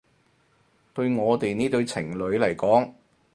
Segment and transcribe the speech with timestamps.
[0.95, 2.93] 對我哋呢對情侶嚟講